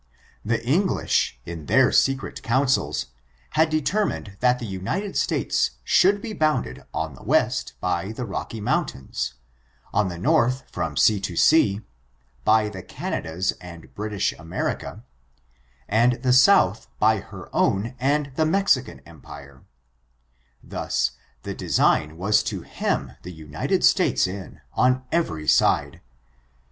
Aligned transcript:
The 0.43 0.65
English, 0.65 1.39
in 1.45 1.67
their 1.67 1.91
secret 1.91 2.41
councils, 2.41 3.13
had 3.51 3.69
deter 3.69 4.03
mined 4.07 4.35
that 4.39 4.57
the 4.57 4.65
United 4.65 5.15
States 5.15 5.77
should 5.83 6.23
be 6.23 6.33
bounded 6.33 6.85
on 6.91 7.13
the 7.13 7.21
west 7.21 7.73
by 7.79 8.11
the 8.11 8.25
Rocky 8.25 8.59
Mountains, 8.59 9.35
on 9.93 10.09
the 10.09 10.17
north 10.17 10.63
from 10.71 10.97
sea 10.97 11.19
to 11.19 11.35
sea, 11.35 11.81
by 12.43 12.67
the 12.67 12.81
Canadas 12.81 13.51
and 13.61 13.93
British 13.93 14.33
America, 14.39 15.03
and 15.87 16.13
the 16.23 16.33
south 16.33 16.87
by 16.97 17.19
her 17.19 17.55
own 17.55 17.93
and 17.99 18.31
the 18.35 18.45
Mexican 18.47 19.01
empire: 19.05 19.65
thus, 20.63 21.11
the 21.43 21.53
design 21.53 22.17
was 22.17 22.41
to 22.41 22.63
hem 22.63 23.17
the 23.21 23.31
United 23.31 23.83
States 23.85 24.25
in 24.25 24.61
on 24.73 25.03
every 25.11 25.47
side. 25.47 26.01